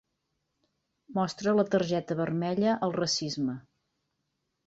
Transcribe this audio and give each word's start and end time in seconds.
Mostra 1.17 1.53
la 1.59 1.65
targeta 1.75 2.17
vermella 2.23 2.73
al 2.87 2.97
racisme. 2.97 3.59